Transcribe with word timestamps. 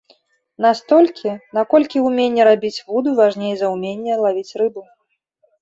Настолькі, 0.65 1.33
наколькі 1.57 1.97
ўменне 2.07 2.47
рабіць 2.49 2.83
вуду 2.89 3.09
важней 3.21 3.53
за 3.61 3.67
ўменне 3.75 4.13
лавіць 4.23 4.55
рыбу. 4.65 4.81